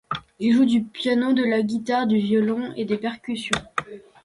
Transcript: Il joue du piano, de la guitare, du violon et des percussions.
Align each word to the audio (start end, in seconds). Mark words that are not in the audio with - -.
Il 0.39 0.51
joue 0.55 0.65
du 0.65 0.81
piano, 0.81 1.31
de 1.33 1.43
la 1.43 1.61
guitare, 1.61 2.07
du 2.07 2.17
violon 2.17 2.73
et 2.75 2.85
des 2.85 2.97
percussions. 2.97 3.59